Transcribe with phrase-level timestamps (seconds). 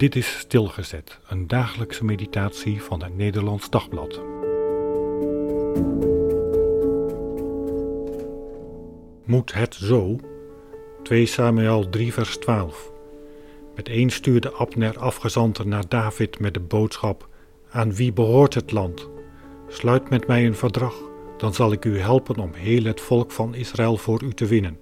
[0.00, 4.20] Dit is Stilgezet, een dagelijkse meditatie van het Nederlands Dagblad.
[9.24, 10.18] Moet het zo?
[11.02, 12.92] 2 Samuel 3 vers 12.
[13.74, 17.28] Met één stuurde Abner afgezanten naar David met de boodschap:
[17.70, 19.08] Aan wie behoort het land?
[19.68, 20.94] Sluit met mij een verdrag,
[21.38, 24.78] dan zal ik u helpen om heel het volk van Israël voor u te winnen.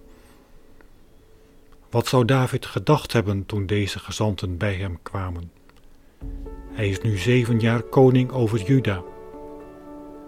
[1.91, 5.51] Wat zou David gedacht hebben toen deze gezanten bij hem kwamen?
[6.73, 9.02] Hij is nu zeven jaar koning over Juda.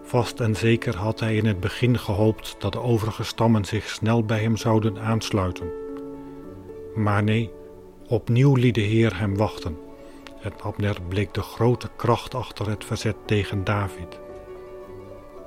[0.02, 4.24] Vast en zeker had hij in het begin gehoopt dat de overige stammen zich snel
[4.24, 5.70] bij hem zouden aansluiten.
[6.95, 7.51] Maar nee,
[8.09, 9.79] opnieuw liet de Heer hem wachten.
[10.42, 14.20] En Abner bleek de grote kracht achter het verzet tegen David.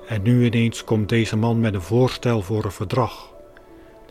[0.07, 3.32] En nu ineens komt deze man met een voorstel voor een verdrag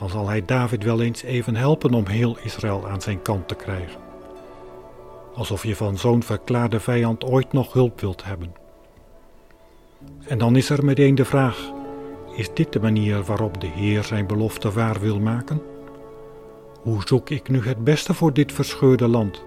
[0.03, 3.55] dan zal hij David wel eens even helpen om heel Israël aan zijn kant te
[3.55, 4.01] krijgen.
[5.35, 8.55] Alsof je van zo'n verklaarde vijand ooit nog hulp wilt hebben.
[10.27, 11.71] En dan is er meteen de vraag:
[12.37, 15.63] is dit de manier waarop de Heer zijn belofte waar wil maken?
[16.81, 19.43] Hoe zoek ik nu het beste voor dit verscheurde land?